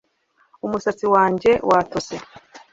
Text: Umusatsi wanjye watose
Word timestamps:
Umusatsi 0.65 1.05
wanjye 1.13 1.51
watose 1.69 2.15